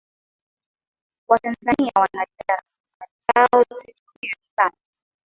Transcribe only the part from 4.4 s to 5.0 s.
vibaya